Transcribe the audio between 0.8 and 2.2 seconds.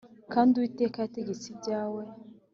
yategetse ibyawe